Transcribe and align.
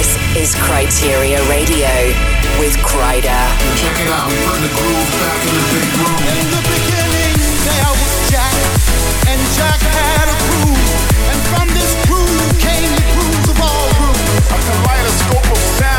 This 0.00 0.16
is 0.34 0.54
Kryteria 0.54 1.44
Radio 1.52 1.92
with 2.56 2.72
Kryder. 2.80 3.44
Check 3.76 4.00
it 4.00 4.08
out, 4.08 4.32
bring 4.48 4.64
the 4.64 4.72
groove 4.72 5.10
back 5.20 5.44
in 5.44 5.52
the 5.52 5.64
big 5.76 5.92
room. 6.00 6.16
In 6.40 6.48
the 6.56 6.62
beginning, 6.72 7.36
there 7.68 7.92
was 8.00 8.14
Jack, 8.32 8.56
and 9.28 9.36
Jack 9.52 9.76
had 9.76 10.32
a 10.32 10.36
and 11.28 11.40
from 11.52 11.68
this 11.76 11.92
came 12.64 12.88
the 12.96 13.04
of 13.52 13.60
all 13.60 13.92
grooves. 14.00 14.16
A 14.48 14.56
kaleidoscope 14.72 15.52
of 15.52 15.60
sound, 15.76 15.89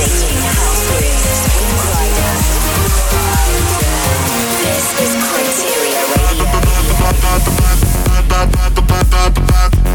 This 0.00 0.16
is 4.98 5.12
Kryteria 5.28 6.00
Radio. 6.16 6.48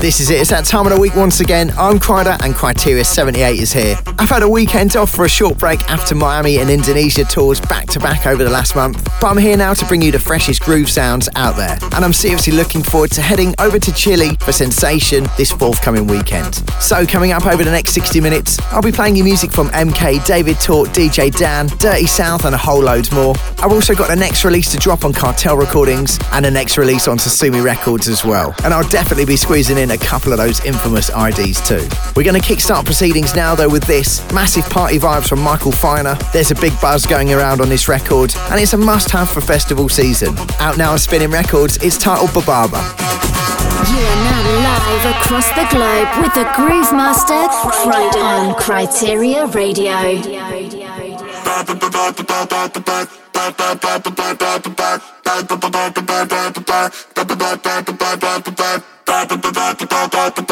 This 0.01 0.19
is 0.19 0.29
it. 0.29 0.39
It's 0.39 0.49
that 0.51 0.65
time 0.65 0.85
of 0.85 0.93
the 0.93 0.99
week 0.99 1.15
once 1.15 1.39
again. 1.39 1.71
I'm 1.77 1.97
Kryder 1.97 2.37
and 2.43 2.53
Kryteria 2.53 3.03
78 3.03 3.59
is 3.59 3.73
here. 3.73 3.95
I've 4.19 4.29
had 4.29 4.43
a 4.43 4.49
weekend 4.49 4.95
off 4.95 5.09
for 5.09 5.25
a 5.25 5.29
short 5.29 5.57
break 5.57 5.81
after 5.89 6.13
Miami 6.13 6.57
and 6.57 6.69
Indonesia 6.69 7.23
tours 7.23 7.59
back 7.59 7.87
to 7.87 7.99
back 7.99 8.27
over 8.27 8.43
the 8.43 8.49
last 8.49 8.75
month, 8.75 9.03
but 9.19 9.27
I'm 9.27 9.37
here 9.37 9.57
now 9.57 9.73
to 9.73 9.85
bring 9.85 10.03
you 10.03 10.11
the 10.11 10.19
freshest 10.19 10.61
groove 10.61 10.89
sounds 10.89 11.27
out 11.35 11.55
there. 11.55 11.77
And 11.93 12.05
I'm 12.05 12.13
seriously 12.13 12.53
looking 12.53 12.83
forward 12.83 13.11
to 13.11 13.21
heading 13.21 13.55
over 13.57 13.79
to 13.79 13.93
Chile 13.93 14.35
for 14.41 14.51
Sensation 14.51 15.27
this 15.37 15.51
forthcoming 15.51 16.05
weekend. 16.05 16.63
So, 16.79 17.07
coming 17.07 17.31
up 17.31 17.47
over 17.47 17.63
the 17.63 17.71
next 17.71 17.93
60 17.93 18.21
minutes, 18.21 18.59
I'll 18.71 18.83
be 18.83 18.91
playing 18.91 19.15
you 19.15 19.23
music 19.23 19.51
from 19.51 19.69
MK, 19.69 20.23
David 20.25 20.59
Tort, 20.59 20.89
DJ 20.89 21.35
Dan, 21.35 21.67
Dirty 21.79 22.05
South, 22.05 22.45
and 22.45 22.53
a 22.53 22.59
whole 22.59 22.81
load 22.81 23.11
more. 23.11 23.33
I've 23.65 23.71
also 23.71 23.95
got 23.95 24.09
the 24.09 24.15
next 24.15 24.45
release 24.45 24.69
to 24.73 24.77
drop 24.77 25.05
on 25.05 25.11
Cartel 25.11 25.57
Recordings 25.57 26.19
and 26.33 26.45
the 26.45 26.51
next 26.51 26.77
release 26.77 27.07
on 27.07 27.17
Sosumi 27.17 27.63
Records 27.63 28.07
as 28.07 28.23
well. 28.23 28.53
And 28.63 28.71
I'll 28.71 28.87
definitely 28.89 29.25
be 29.25 29.35
squeezing 29.35 29.79
in 29.79 29.89
a 29.89 29.97
couple 29.97 30.31
of 30.31 30.37
those 30.37 30.63
infamous 30.63 31.09
IDs 31.09 31.67
too. 31.67 31.81
We're 32.15 32.29
going 32.29 32.39
to 32.39 32.47
kickstart 32.47 32.85
proceedings 32.85 33.35
now 33.35 33.55
though 33.55 33.67
with 33.67 33.83
this 33.85 34.21
massive 34.31 34.69
party 34.69 34.99
vibes 34.99 35.27
from 35.27 35.39
Michael 35.39 35.71
Feiner. 35.71 36.13
There's 36.31 36.51
a 36.51 36.55
big 36.55 36.79
buzz 36.79 37.07
going 37.07 37.33
around 37.33 37.59
on 37.59 37.67
this 37.67 37.87
record, 37.87 38.35
and 38.51 38.61
it's 38.61 38.73
a 38.73 38.77
must 38.77 39.09
have 39.09 39.31
for 39.31 39.41
festival 39.41 39.89
season. 39.89 40.35
Out 40.59 40.77
now 40.77 40.91
on 40.91 40.99
Spinnin' 40.99 41.31
Records, 41.31 41.77
it's 41.77 41.97
titled 41.97 42.29
Bababa. 42.29 42.83
You 43.89 43.97
are 43.97 44.23
now 44.25 44.45
live 44.61 45.15
across 45.17 45.49
the 45.49 45.65
globe 45.73 46.23
with 46.23 46.35
the 46.35 46.47
Groove 46.55 46.93
Master 46.93 47.33
Kryder 47.33 48.21
on 48.21 48.53
Kryteria 48.61 49.51
Radio. 49.55 50.44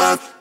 Raised. 0.04 0.33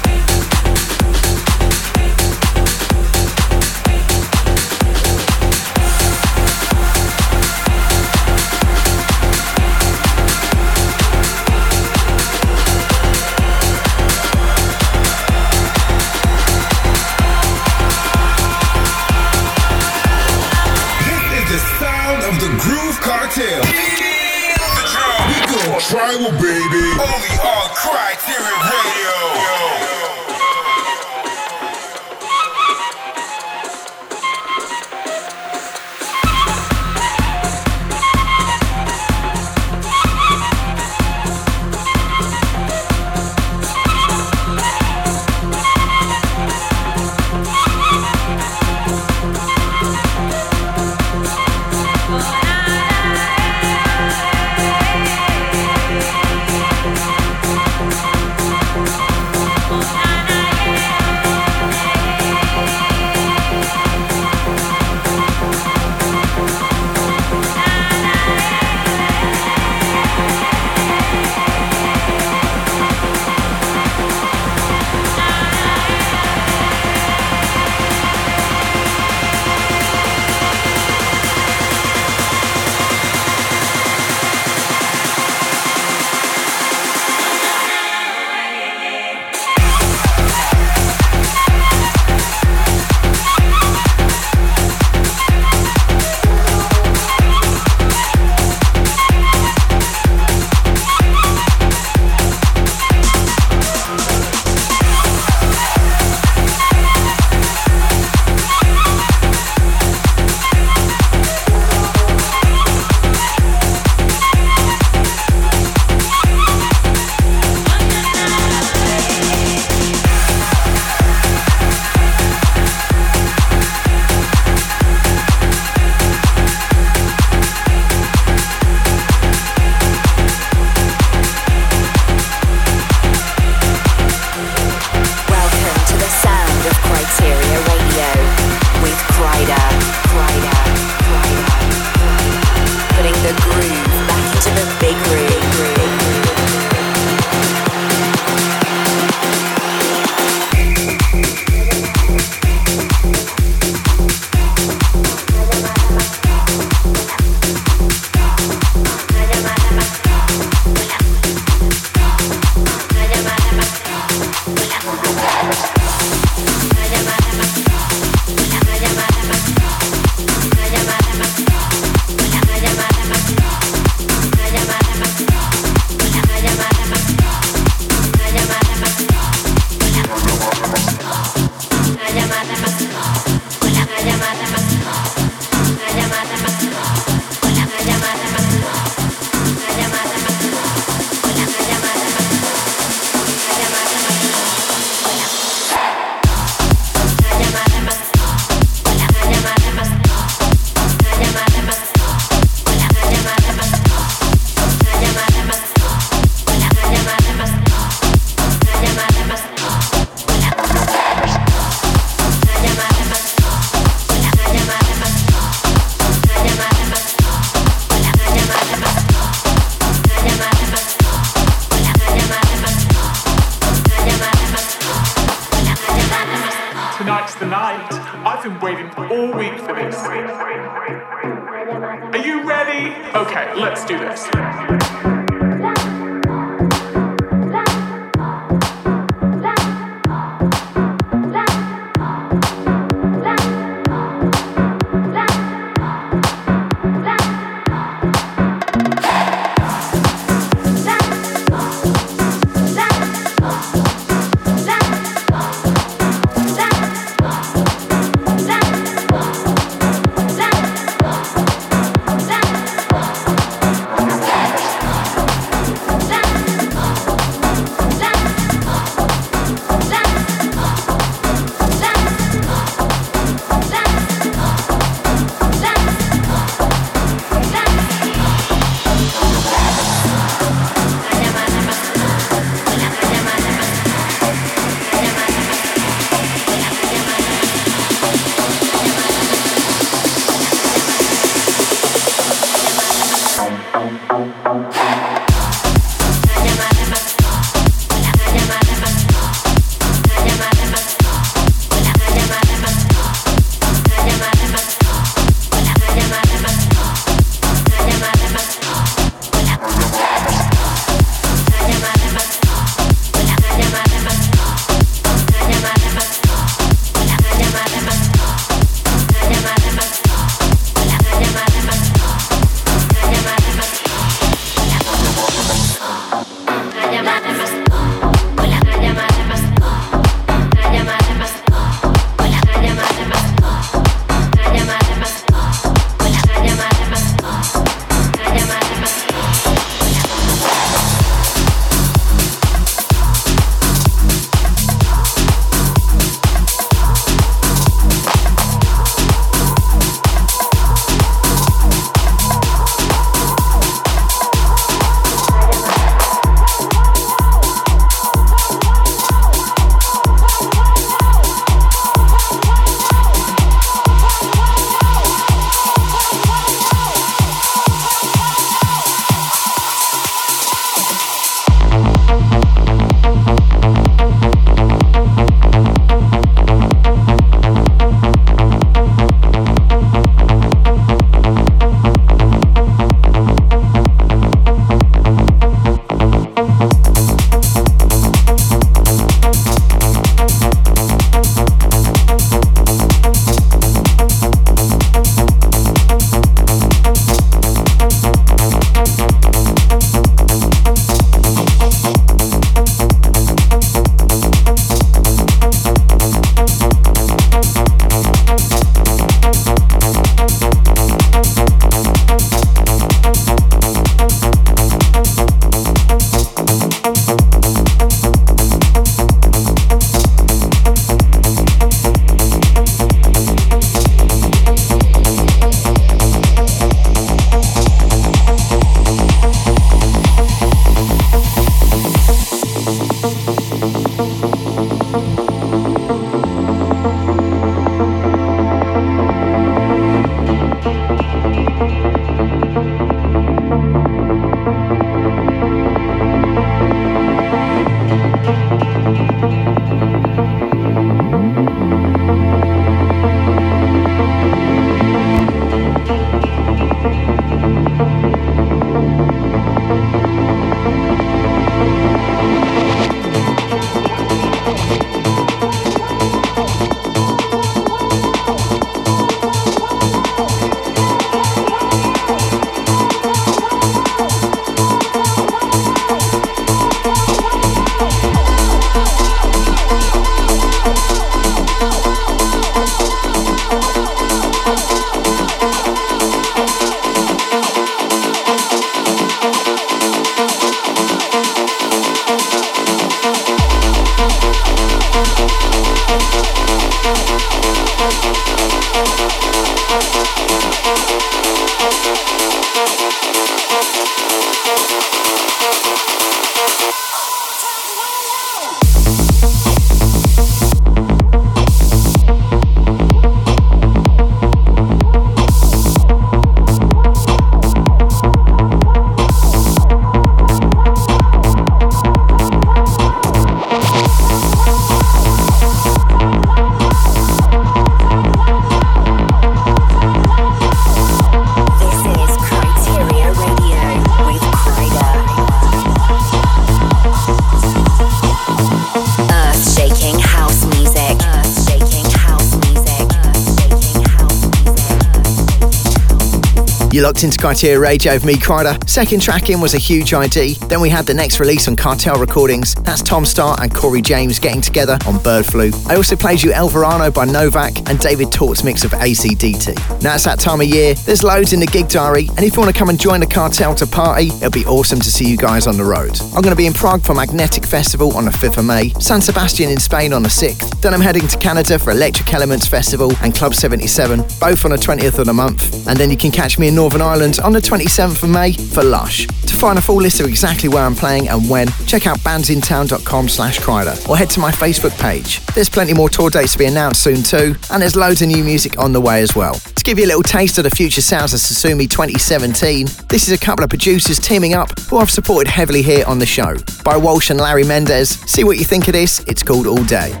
Locked 546.86 547.02
into 547.02 547.18
Kryteria 547.18 547.60
Radio 547.60 547.94
with 547.94 548.04
me, 548.04 548.14
Kryder. 548.14 548.70
Second 548.70 549.02
track 549.02 549.28
in 549.28 549.40
was 549.40 549.54
a 549.54 549.58
huge 549.58 549.92
ID. 549.92 550.34
Then 550.46 550.60
we 550.60 550.68
had 550.68 550.86
the 550.86 550.94
next 550.94 551.18
release 551.18 551.48
on 551.48 551.56
Cartel 551.56 551.98
Recordings. 551.98 552.54
That's 552.54 552.80
Tom 552.80 553.02
Staar 553.02 553.42
and 553.42 553.52
Corey 553.52 553.82
James 553.82 554.20
getting 554.20 554.40
together 554.40 554.78
on 554.86 555.02
Bird 555.02 555.26
Flu. 555.26 555.50
I 555.66 555.74
also 555.74 555.96
played 555.96 556.22
you 556.22 556.30
El 556.30 556.48
Verano 556.48 556.92
by 556.92 557.04
Novak 557.04 557.68
and 557.68 557.80
David 557.80 558.12
Tort's 558.12 558.44
mix 558.44 558.62
of 558.62 558.70
ACDT. 558.70 559.82
Now 559.82 559.96
it's 559.96 560.04
that 560.04 560.20
time 560.20 560.40
of 560.40 560.46
year. 560.46 560.74
There's 560.74 561.02
loads 561.02 561.32
in 561.32 561.40
the 561.40 561.46
gig 561.46 561.68
diary, 561.68 562.06
and 562.10 562.20
if 562.20 562.36
you 562.36 562.40
want 562.40 562.54
to 562.54 562.56
come 562.56 562.68
and 562.68 562.78
join 562.78 563.00
the 563.00 563.06
cartel 563.06 563.56
to 563.56 563.66
party, 563.66 564.06
it'll 564.18 564.30
be 564.30 564.46
awesome 564.46 564.78
to 564.78 564.88
see 564.88 565.10
you 565.10 565.16
guys 565.16 565.48
on 565.48 565.56
the 565.56 565.64
road. 565.64 565.98
I'm 566.14 566.22
going 566.22 566.30
to 566.30 566.36
be 566.36 566.46
in 566.46 566.52
Prague 566.52 566.84
for 566.84 566.94
Magnetic 566.94 567.44
Festival 567.44 567.96
on 567.96 568.04
the 568.04 568.12
5th 568.12 568.38
of 568.38 568.44
May, 568.44 568.68
San 568.78 569.02
Sebastian 569.02 569.50
in 569.50 569.58
Spain 569.58 569.92
on 569.92 570.04
the 570.04 570.08
6th. 570.08 570.60
Then 570.60 570.72
I'm 570.72 570.80
heading 570.80 571.08
to 571.08 571.18
Canada 571.18 571.58
for 571.58 571.72
Electric 571.72 572.14
Elements 572.14 572.46
Festival 572.46 572.92
and 573.02 573.12
Club 573.12 573.34
77, 573.34 574.04
both 574.20 574.44
on 574.44 574.52
the 574.52 574.56
20th 574.56 575.00
of 575.00 575.06
the 575.06 575.12
month. 575.12 575.66
And 575.66 575.76
then 575.76 575.90
you 575.90 575.96
can 575.96 576.12
catch 576.12 576.38
me 576.38 576.46
in 576.46 576.54
Northern 576.54 576.75
Ireland 576.82 577.18
on 577.22 577.32
the 577.32 577.40
27th 577.40 578.02
of 578.02 578.08
May 578.08 578.32
for 578.32 578.62
Lush. 578.62 579.06
To 579.06 579.36
find 579.36 579.58
a 579.58 579.62
full 579.62 579.76
list 579.76 580.00
of 580.00 580.06
exactly 580.06 580.48
where 580.48 580.64
I'm 580.64 580.74
playing 580.74 581.08
and 581.08 581.28
when, 581.28 581.48
check 581.66 581.86
out 581.86 581.98
bandsintown.com 582.00 583.08
slash 583.08 583.38
Kryder 583.40 583.88
or 583.88 583.96
head 583.96 584.10
to 584.10 584.20
my 584.20 584.30
Facebook 584.30 584.76
page. 584.78 585.24
There's 585.34 585.48
plenty 585.48 585.74
more 585.74 585.88
tour 585.88 586.10
dates 586.10 586.32
to 586.32 586.38
be 586.38 586.46
announced 586.46 586.82
soon 586.82 587.02
too, 587.02 587.34
and 587.50 587.62
there's 587.62 587.76
loads 587.76 588.02
of 588.02 588.08
new 588.08 588.24
music 588.24 588.58
on 588.58 588.72
the 588.72 588.80
way 588.80 589.02
as 589.02 589.14
well. 589.14 589.34
To 589.34 589.64
give 589.64 589.78
you 589.78 589.84
a 589.84 589.88
little 589.88 590.02
taste 590.02 590.38
of 590.38 590.44
the 590.44 590.50
future 590.50 590.82
sounds 590.82 591.12
of 591.12 591.20
Sosumi 591.20 591.68
2017, 591.68 592.66
this 592.88 593.08
is 593.08 593.12
a 593.12 593.18
couple 593.18 593.44
of 593.44 593.50
producers 593.50 593.98
teaming 593.98 594.34
up 594.34 594.58
who 594.60 594.78
I've 594.78 594.90
supported 594.90 595.28
heavily 595.30 595.62
here 595.62 595.84
on 595.86 595.98
the 595.98 596.06
show. 596.06 596.36
By 596.64 596.76
Walsh 596.76 597.10
and 597.10 597.20
Larry 597.20 597.44
Mendez. 597.44 597.90
See 597.90 598.24
what 598.24 598.38
you 598.38 598.44
think 598.44 598.68
of 598.68 598.72
this, 598.72 599.00
it's 599.04 599.22
called 599.22 599.46
All 599.46 599.64
Day. 599.64 600.00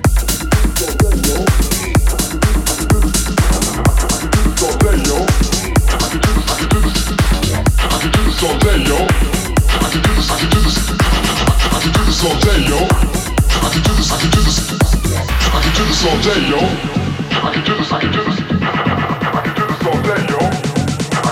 All 16.08 16.18
day, 16.22 16.40
yo. 16.48 16.58
I 16.58 17.52
can 17.52 17.64
do 17.64 17.74
this, 17.76 17.92
I 17.92 18.00
can 18.00 18.12
do 18.12 18.22
this. 18.22 18.38
I 18.38 19.42
can 19.42 19.54
do 19.56 19.66
this 19.66 19.82
all 19.86 20.00
day, 20.02 20.22
yo. 20.30 20.38
I 20.38 20.50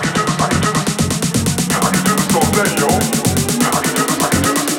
can 0.03 0.13
do 0.15 0.23
this, 0.27 0.41
I 0.41 0.49
can 0.51 0.61
do 0.63 0.71
this. 0.75 0.89
I 1.71 1.91
can 1.95 2.03
do 2.05 2.15
this 2.19 2.35
all 2.35 2.51
day, 2.59 2.71
yo. 2.81 2.89
I 2.91 3.81
can 3.83 3.95
do 3.95 4.03
this, 4.05 4.19
I 4.19 4.31
can 4.31 4.43
do 4.43 4.53
this. 4.55 4.75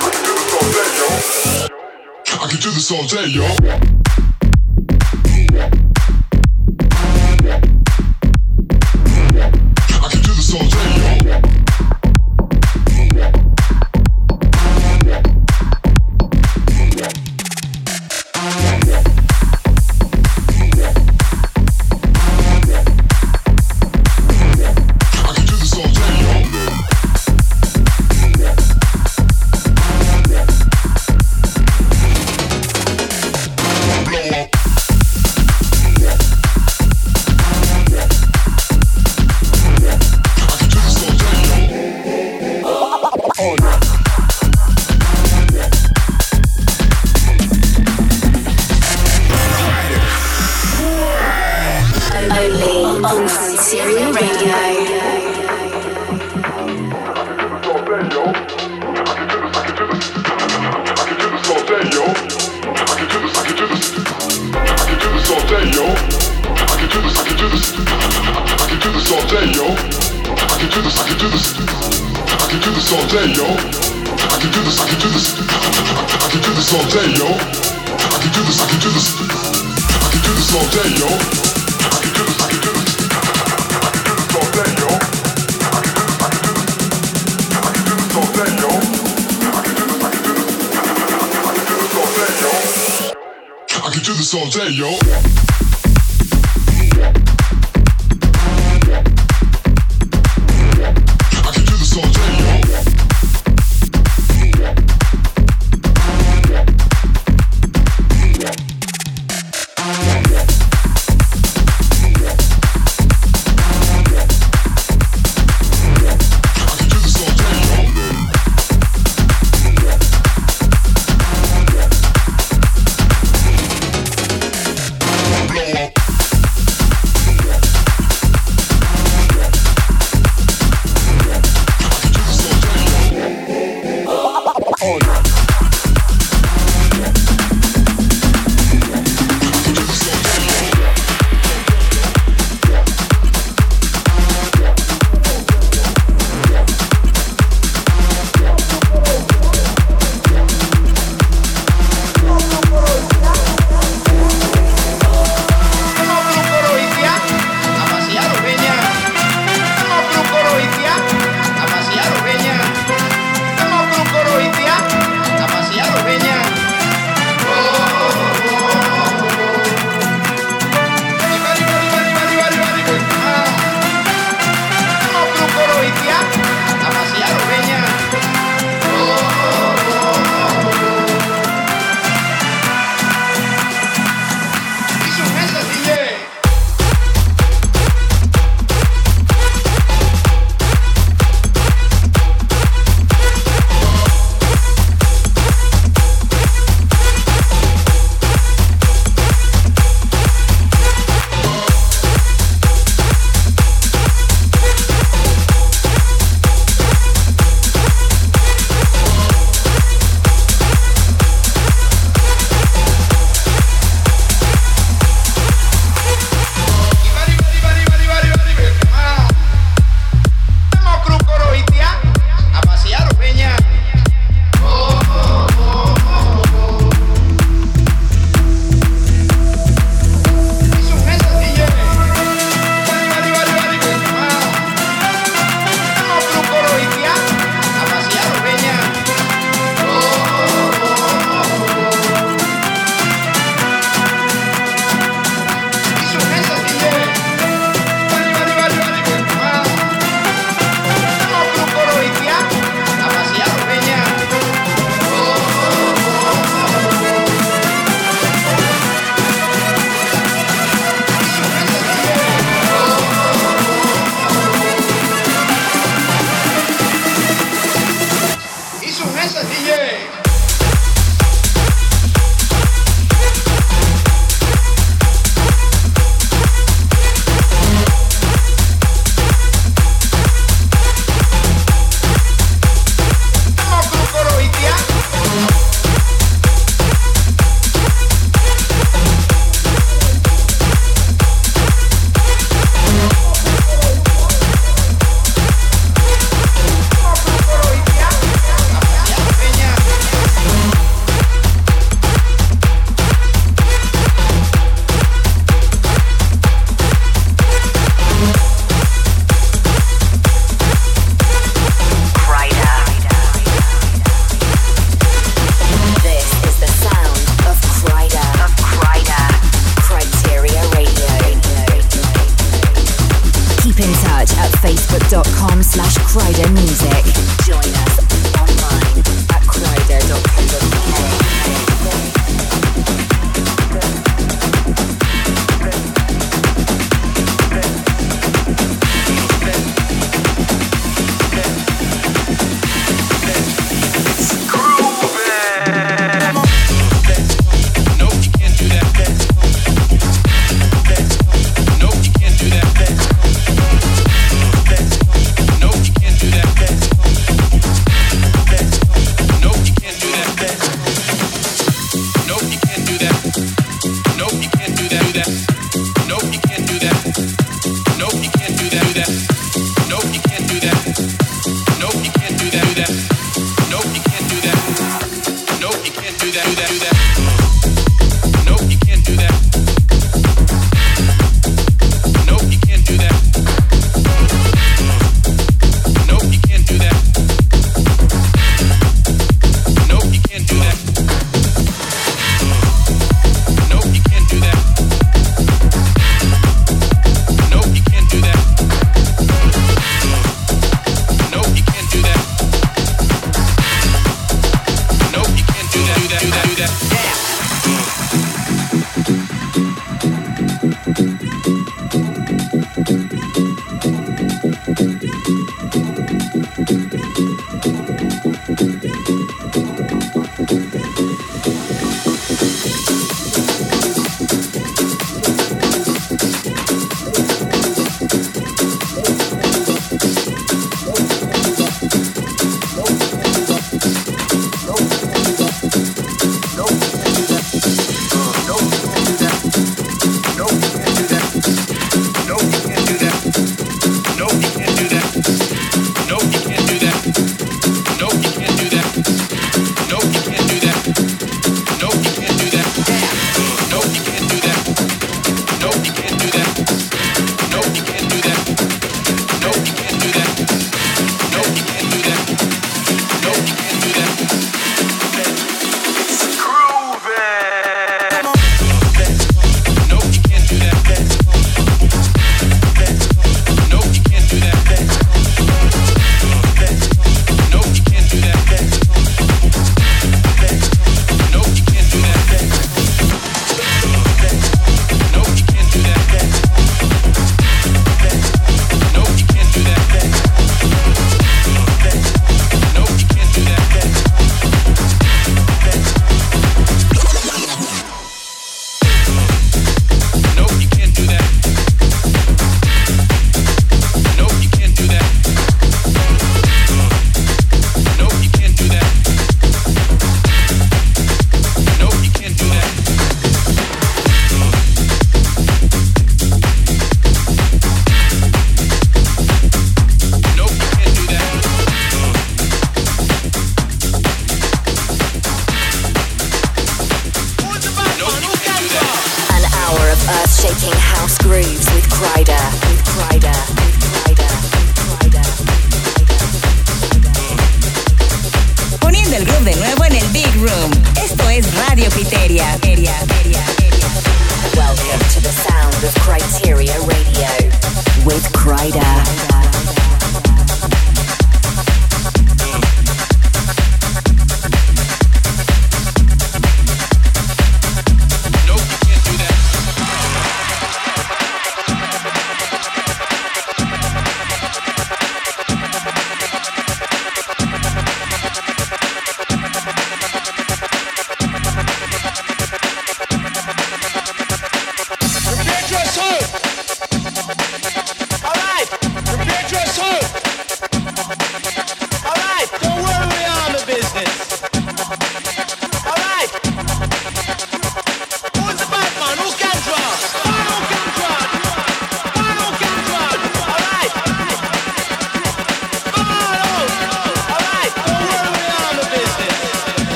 I 0.00 0.10
can 0.12 0.22
do 0.24 0.32
this 0.32 0.52
all 0.56 0.68
day, 0.72 0.90
yo. 0.98 1.08
I 2.40 2.46
can 2.48 2.60
do 2.60 2.70
this 2.70 2.90
all 2.90 3.06
day, 3.06 3.26
yo. 3.28 4.01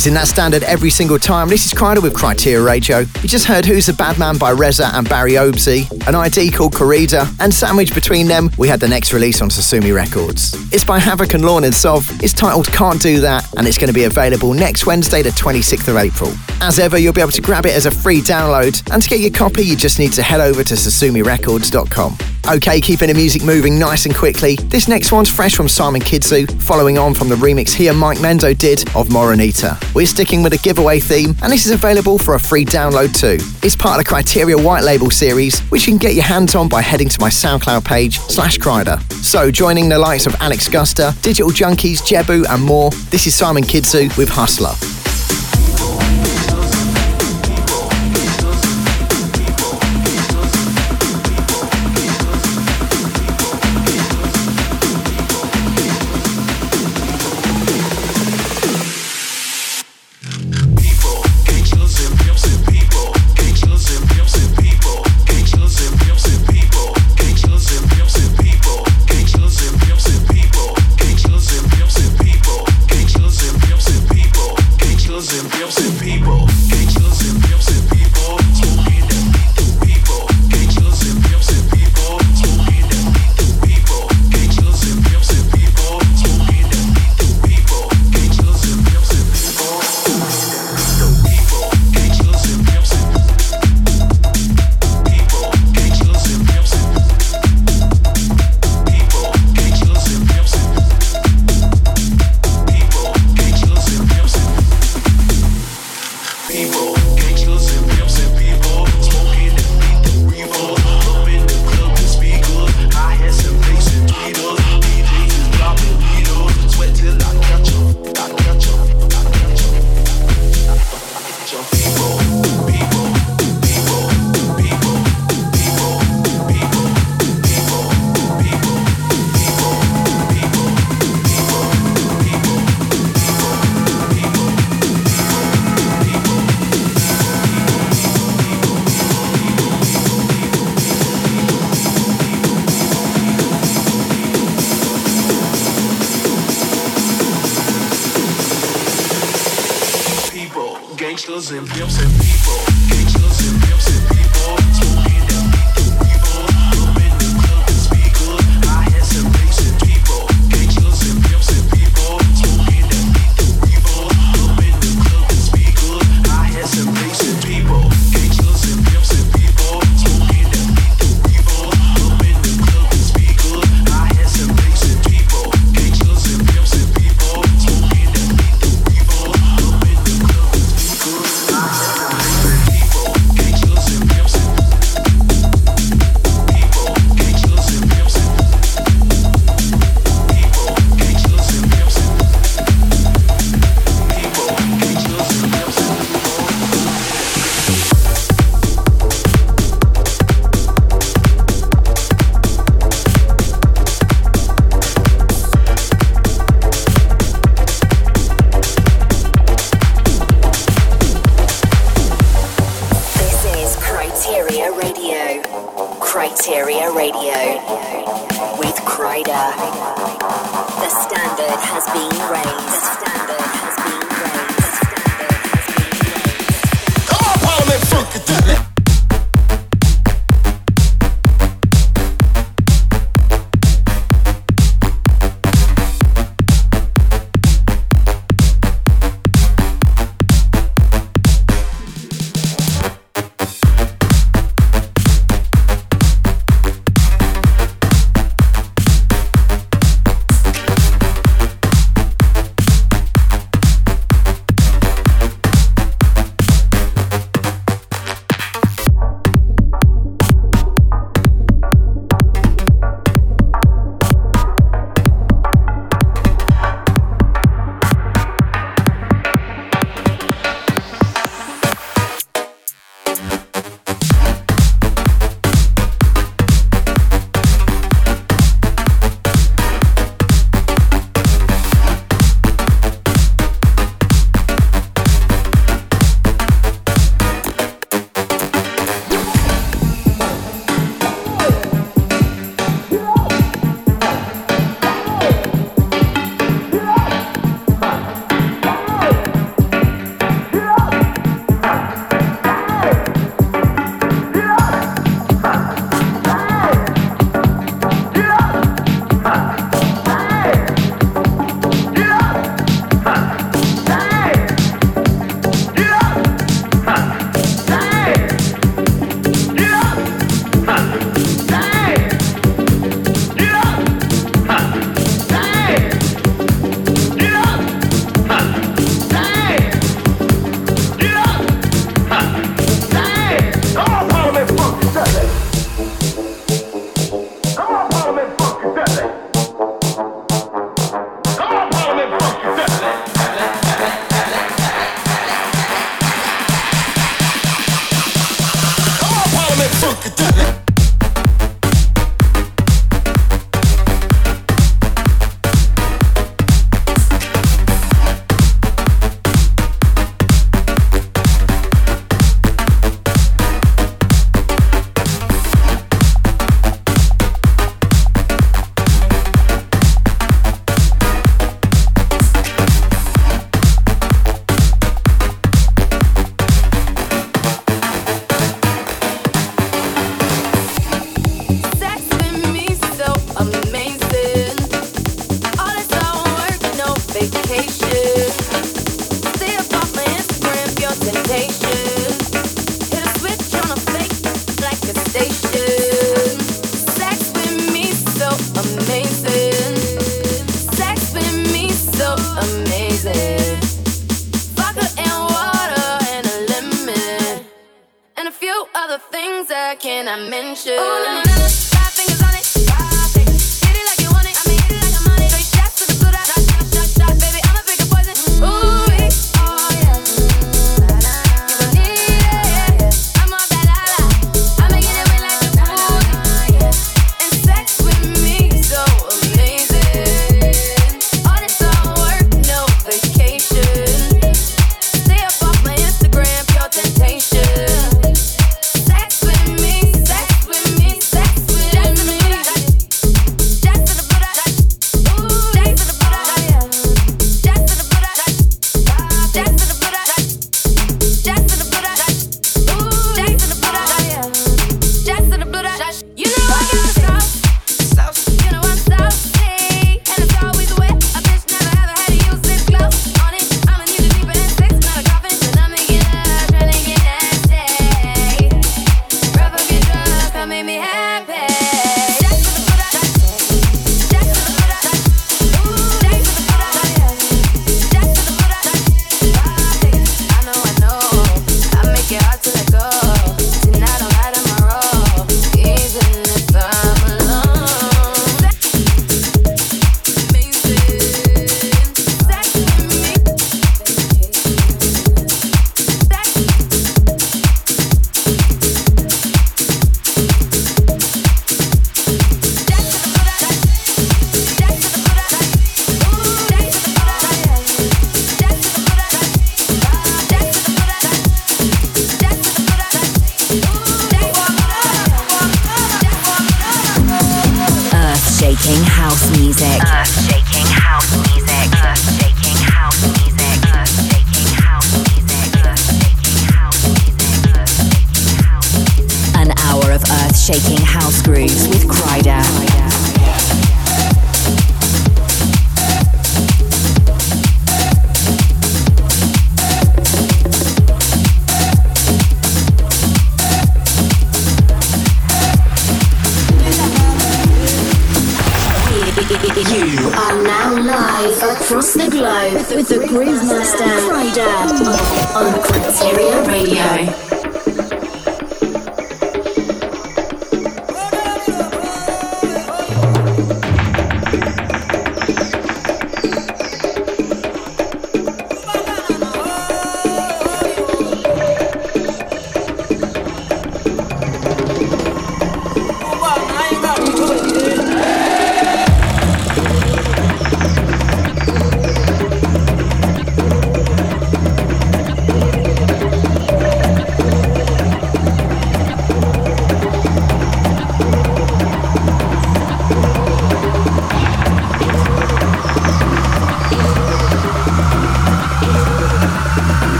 Raising 0.00 0.14
that 0.14 0.28
standard 0.28 0.62
every 0.62 0.88
single 0.88 1.18
time, 1.18 1.50
this 1.50 1.66
is 1.66 1.74
Kryder 1.74 2.02
with 2.02 2.14
Kryteria 2.14 2.64
Radio. 2.64 3.00
You 3.00 3.28
just 3.28 3.44
heard 3.44 3.66
Who's 3.66 3.84
the 3.84 3.92
Bad 3.92 4.18
Man 4.18 4.38
by 4.38 4.50
Reza 4.50 4.88
and 4.94 5.06
Barry 5.06 5.32
Obsey, 5.32 5.90
an 6.08 6.14
ID 6.14 6.52
called 6.52 6.72
Corrida, 6.72 7.28
and 7.38 7.52
sandwiched 7.52 7.94
between 7.94 8.26
them, 8.26 8.50
we 8.56 8.66
had 8.66 8.80
the 8.80 8.88
next 8.88 9.12
release 9.12 9.42
on 9.42 9.50
Sosumi 9.50 9.94
Records. 9.94 10.54
It's 10.72 10.84
by 10.84 10.98
Havoc 10.98 11.34
and 11.34 11.44
Lorne 11.44 11.64
and 11.64 11.74
Sov, 11.74 12.08
it's 12.22 12.32
titled 12.32 12.68
Can't 12.68 12.98
Do 13.02 13.20
That, 13.20 13.46
and 13.58 13.68
it's 13.68 13.76
going 13.76 13.88
to 13.88 13.92
be 13.92 14.04
available 14.04 14.54
next 14.54 14.86
Wednesday, 14.86 15.20
the 15.20 15.28
26th 15.28 15.88
of 15.88 15.98
April. 15.98 16.32
As 16.62 16.78
ever, 16.78 16.96
you'll 16.96 17.12
be 17.12 17.20
able 17.20 17.32
to 17.32 17.42
grab 17.42 17.66
it 17.66 17.76
as 17.76 17.84
a 17.84 17.90
free 17.90 18.22
download, 18.22 18.82
and 18.94 19.02
to 19.02 19.08
get 19.10 19.20
your 19.20 19.32
copy, 19.32 19.64
you 19.64 19.76
just 19.76 19.98
need 19.98 20.14
to 20.14 20.22
head 20.22 20.40
over 20.40 20.64
to 20.64 20.74
sosumirecords.com. 20.76 22.39
Okay, 22.50 22.80
keeping 22.80 23.06
the 23.06 23.14
music 23.14 23.44
moving 23.44 23.78
nice 23.78 24.06
and 24.06 24.14
quickly. 24.14 24.56
This 24.56 24.88
next 24.88 25.12
one's 25.12 25.28
fresh 25.28 25.54
from 25.54 25.68
Simon 25.68 26.00
Kidzoo, 26.00 26.50
following 26.60 26.98
on 26.98 27.14
from 27.14 27.28
the 27.28 27.36
remix 27.36 27.70
here 27.70 27.94
Mike 27.94 28.18
Mendo 28.18 28.58
did 28.58 28.80
of 28.96 29.06
Moronita. 29.06 29.78
We're 29.94 30.06
sticking 30.06 30.42
with 30.42 30.52
a 30.52 30.58
giveaway 30.58 30.98
theme, 30.98 31.36
and 31.42 31.52
this 31.52 31.64
is 31.64 31.70
available 31.70 32.18
for 32.18 32.34
a 32.34 32.40
free 32.40 32.64
download 32.64 33.16
too. 33.16 33.38
It's 33.64 33.76
part 33.76 34.00
of 34.00 34.04
the 34.04 34.12
Kryteria 34.12 34.60
White 34.60 34.82
Label 34.82 35.12
series, 35.12 35.60
which 35.70 35.86
you 35.86 35.92
can 35.92 35.98
get 35.98 36.14
your 36.14 36.24
hands 36.24 36.56
on 36.56 36.68
by 36.68 36.82
heading 36.82 37.08
to 37.10 37.20
my 37.20 37.28
SoundCloud 37.28 37.84
page 37.84 38.18
slash 38.18 38.58
Kryder. 38.58 39.00
So, 39.22 39.52
joining 39.52 39.88
the 39.88 40.00
likes 40.00 40.26
of 40.26 40.34
Alex 40.40 40.68
Guesta, 40.68 41.14
Digital 41.22 41.52
Junkies, 41.52 42.00
Jebu, 42.00 42.46
and 42.52 42.64
more, 42.64 42.90
this 43.10 43.28
is 43.28 43.34
Simon 43.36 43.62
Kidzoo 43.62 44.16
with 44.18 44.28
Hustler. 44.28 44.99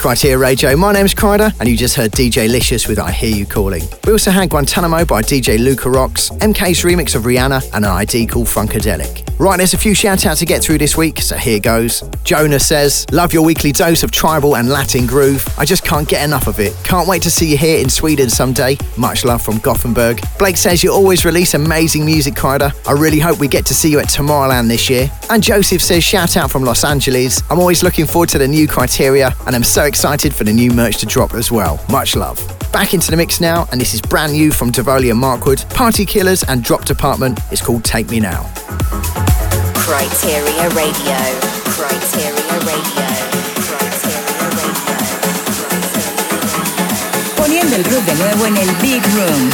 Is 0.00 0.34
Radio. 0.34 0.76
My 0.76 0.92
name's 0.92 1.14
Kryder, 1.14 1.54
and 1.60 1.68
you 1.68 1.76
just 1.76 1.94
heard 1.94 2.10
DJ 2.12 2.48
Licious 2.48 2.88
with 2.88 2.98
I 2.98 3.10
Hear 3.10 3.36
You 3.36 3.44
Calling. 3.44 3.82
We 4.06 4.12
also 4.12 4.30
had 4.30 4.48
Guantanamo 4.48 5.04
by 5.04 5.20
DJ 5.20 5.58
Luca 5.58 5.90
Rocks, 5.90 6.30
MK's 6.30 6.82
remix 6.84 7.14
of 7.14 7.24
Rihanna, 7.24 7.62
and 7.74 7.84
an 7.84 7.90
ID 7.90 8.26
called 8.26 8.46
Funkadelic. 8.46 9.19
Right, 9.40 9.56
there's 9.56 9.72
a 9.72 9.78
few 9.78 9.94
shout 9.94 10.26
outs 10.26 10.40
to 10.40 10.44
get 10.44 10.62
through 10.62 10.76
this 10.76 10.98
week, 10.98 11.18
so 11.22 11.34
here 11.34 11.60
goes. 11.60 12.02
Jonah 12.24 12.60
says, 12.60 13.06
Love 13.10 13.32
your 13.32 13.42
weekly 13.42 13.72
dose 13.72 14.02
of 14.02 14.10
tribal 14.10 14.56
and 14.56 14.68
Latin 14.68 15.06
groove. 15.06 15.42
I 15.56 15.64
just 15.64 15.82
can't 15.82 16.06
get 16.06 16.22
enough 16.22 16.46
of 16.46 16.60
it. 16.60 16.76
Can't 16.84 17.08
wait 17.08 17.22
to 17.22 17.30
see 17.30 17.50
you 17.50 17.56
here 17.56 17.80
in 17.80 17.88
Sweden 17.88 18.28
someday. 18.28 18.76
Much 18.98 19.24
love 19.24 19.40
from 19.40 19.56
Gothenburg. 19.56 20.20
Blake 20.38 20.58
says, 20.58 20.84
You 20.84 20.92
always 20.92 21.24
release 21.24 21.54
amazing 21.54 22.04
music, 22.04 22.34
Kryder. 22.34 22.70
I 22.86 22.92
really 22.92 23.18
hope 23.18 23.38
we 23.40 23.48
get 23.48 23.64
to 23.64 23.74
see 23.74 23.90
you 23.90 23.98
at 23.98 24.08
Tomorrowland 24.08 24.68
this 24.68 24.90
year. 24.90 25.10
And 25.30 25.42
Joseph 25.42 25.80
says, 25.80 26.04
Shout 26.04 26.36
out 26.36 26.50
from 26.50 26.62
Los 26.62 26.84
Angeles. 26.84 27.42
I'm 27.50 27.60
always 27.60 27.82
looking 27.82 28.04
forward 28.04 28.28
to 28.30 28.38
the 28.38 28.46
new 28.46 28.68
Kryteria, 28.68 29.34
and 29.46 29.56
I'm 29.56 29.64
so 29.64 29.84
excited 29.84 30.34
for 30.34 30.44
the 30.44 30.52
new 30.52 30.70
merch 30.70 30.98
to 30.98 31.06
drop 31.06 31.32
as 31.32 31.50
well. 31.50 31.82
Much 31.88 32.14
love. 32.14 32.36
Back 32.74 32.92
into 32.92 33.10
the 33.10 33.16
mix 33.16 33.40
now, 33.40 33.66
and 33.72 33.80
this 33.80 33.94
is 33.94 34.02
brand 34.02 34.34
new 34.34 34.52
from 34.52 34.70
Devoli 34.70 35.10
and 35.10 35.18
Markwood, 35.18 35.66
Party 35.74 36.04
Killers 36.04 36.42
and 36.42 36.62
Drop 36.62 36.84
Department. 36.84 37.40
It's 37.50 37.62
called 37.62 37.84
Take 37.86 38.10
Me 38.10 38.20
Now. 38.20 38.52
Kryteria 40.00 40.66
Radio. 40.70 41.18
Kryteria 41.76 42.32
Radio. 42.64 42.80
Kryteria 43.68 44.48
Radio. 44.56 44.72
Poniendo 47.36 47.76
el 47.76 47.82
groove 47.82 48.06
de 48.06 48.14
nuevo 48.14 48.46
en 48.46 48.56
el 48.56 48.70
Big 48.76 49.02
Room. 49.14 49.50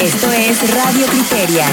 Esto 0.00 0.32
es 0.32 0.74
Radio 0.74 1.06
Kryteria. 1.06 1.66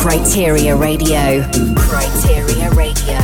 Kryteria 0.00 0.80
Radio. 0.80 1.42
Kryteria 1.74 2.74
Radio. 2.74 3.18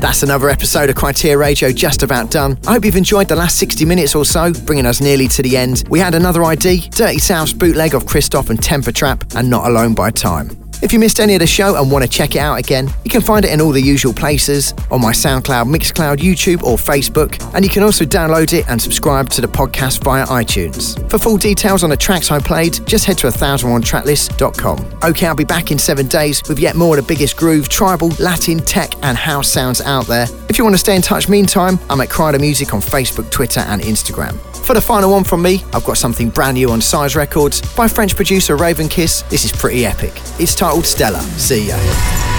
That's 0.00 0.22
another 0.22 0.50
episode 0.50 0.90
of 0.90 0.96
Kryteria 0.96 1.38
Radio 1.38 1.72
just 1.72 2.02
about 2.02 2.30
done. 2.30 2.58
I 2.66 2.74
hope 2.74 2.84
you've 2.84 2.94
enjoyed 2.94 3.28
the 3.28 3.36
last 3.36 3.56
60 3.56 3.86
minutes 3.86 4.14
or 4.14 4.26
so, 4.26 4.52
bringing 4.52 4.84
us 4.84 5.00
nearly 5.00 5.28
to 5.28 5.42
the 5.42 5.56
end. 5.56 5.84
We 5.88 5.98
had 5.98 6.14
another 6.14 6.44
ID, 6.44 6.90
Dirty 6.90 7.20
South's 7.20 7.54
bootleg 7.54 7.94
of 7.94 8.04
Christoph 8.04 8.50
and 8.50 8.62
Temper 8.62 8.92
Trap, 8.92 9.24
and 9.34 9.48
Not 9.48 9.66
Alone 9.66 9.94
by 9.94 10.10
Time. 10.10 10.63
If 10.84 10.92
you 10.92 10.98
missed 10.98 11.18
any 11.18 11.32
of 11.32 11.40
the 11.40 11.46
show 11.46 11.80
and 11.80 11.90
want 11.90 12.04
to 12.04 12.10
check 12.10 12.36
it 12.36 12.40
out 12.40 12.56
again, 12.56 12.92
you 13.04 13.10
can 13.10 13.22
find 13.22 13.42
it 13.42 13.50
in 13.50 13.62
all 13.62 13.72
the 13.72 13.80
usual 13.80 14.12
places 14.12 14.74
on 14.90 15.00
my 15.00 15.12
SoundCloud, 15.12 15.74
Mixcloud, 15.74 16.18
YouTube, 16.18 16.62
or 16.62 16.76
Facebook. 16.76 17.42
And 17.54 17.64
you 17.64 17.70
can 17.70 17.82
also 17.82 18.04
download 18.04 18.52
it 18.52 18.68
and 18.68 18.80
subscribe 18.80 19.30
to 19.30 19.40
the 19.40 19.46
podcast 19.46 20.04
via 20.04 20.26
iTunes. 20.26 21.10
For 21.10 21.16
full 21.16 21.38
details 21.38 21.84
on 21.84 21.88
the 21.88 21.96
tracks 21.96 22.30
I 22.30 22.38
played, 22.38 22.86
just 22.86 23.06
head 23.06 23.16
to 23.18 23.28
1001tracklist.com. 23.28 24.98
Okay, 25.02 25.26
I'll 25.26 25.34
be 25.34 25.44
back 25.44 25.70
in 25.70 25.78
seven 25.78 26.06
days 26.06 26.42
with 26.46 26.58
yet 26.58 26.76
more 26.76 26.98
of 26.98 27.06
the 27.06 27.14
biggest 27.14 27.38
groove, 27.38 27.70
tribal, 27.70 28.10
Latin, 28.20 28.58
tech, 28.58 28.92
and 29.02 29.16
house 29.16 29.48
sounds 29.48 29.80
out 29.80 30.06
there. 30.06 30.26
If 30.50 30.58
you 30.58 30.64
want 30.64 30.74
to 30.74 30.78
stay 30.78 30.94
in 30.94 31.00
touch 31.00 31.30
meantime, 31.30 31.78
I'm 31.88 32.02
at 32.02 32.10
Kryder 32.10 32.40
Music 32.40 32.74
on 32.74 32.82
Facebook, 32.82 33.30
Twitter, 33.30 33.60
and 33.60 33.80
Instagram. 33.80 34.38
For 34.64 34.72
the 34.72 34.80
final 34.80 35.10
one 35.10 35.24
from 35.24 35.42
me, 35.42 35.62
I've 35.74 35.84
got 35.84 35.98
something 35.98 36.30
brand 36.30 36.54
new 36.54 36.70
on 36.70 36.80
Size 36.80 37.14
Records 37.14 37.60
by 37.76 37.86
French 37.86 38.16
producer 38.16 38.56
Raven 38.56 38.88
Kiss. 38.88 39.20
This 39.28 39.44
is 39.44 39.52
pretty 39.52 39.84
epic. 39.84 40.14
It's 40.40 40.54
titled 40.54 40.86
Stella. 40.86 41.20
See 41.20 41.68
ya. 41.68 42.33